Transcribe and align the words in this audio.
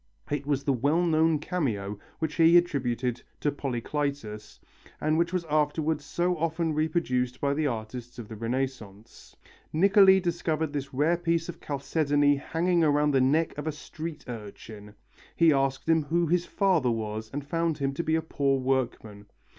It 0.31 0.47
was 0.47 0.63
the 0.63 0.73
well 0.73 1.03
known 1.05 1.37
cameo 1.37 1.99
which 2.17 2.33
he 2.33 2.57
attributed 2.57 3.21
to 3.39 3.51
Polycletus 3.51 4.59
and 4.99 5.15
which 5.15 5.31
was 5.31 5.45
afterwards 5.47 6.03
so 6.05 6.35
often 6.37 6.73
reproduced 6.73 7.39
by 7.39 7.53
the 7.53 7.67
artists 7.67 8.17
of 8.17 8.27
the 8.27 8.35
Renaissance. 8.35 9.35
Niccoli 9.71 10.19
discovered 10.19 10.73
this 10.73 10.91
rare 10.91 11.17
piece 11.17 11.49
of 11.49 11.61
chalcedony 11.61 12.35
hanging 12.37 12.81
round 12.81 13.13
the 13.13 13.21
neck 13.21 13.55
of 13.59 13.67
a 13.67 13.71
street 13.71 14.25
urchin. 14.27 14.95
He 15.35 15.53
asked 15.53 15.87
him 15.87 16.01
who 16.05 16.25
his 16.25 16.47
father 16.47 16.89
was 16.89 17.29
and 17.31 17.45
found 17.45 17.77
him 17.77 17.93
to 17.93 18.03
be 18.03 18.15
a 18.15 18.23
poor 18.23 18.59
workman. 18.59 19.27